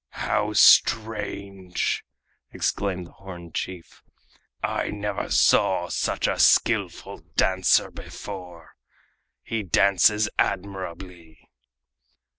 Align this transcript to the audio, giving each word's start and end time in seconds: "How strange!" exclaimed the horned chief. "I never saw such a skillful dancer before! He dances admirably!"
"How 0.25 0.53
strange!" 0.53 2.03
exclaimed 2.51 3.05
the 3.05 3.11
horned 3.11 3.53
chief. 3.53 4.01
"I 4.63 4.89
never 4.89 5.29
saw 5.29 5.89
such 5.89 6.25
a 6.27 6.39
skillful 6.39 7.19
dancer 7.37 7.91
before! 7.91 8.75
He 9.43 9.61
dances 9.61 10.27
admirably!" 10.39 11.47